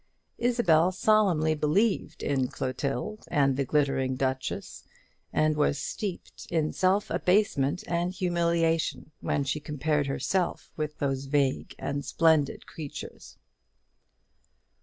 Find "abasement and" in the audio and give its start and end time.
7.11-8.11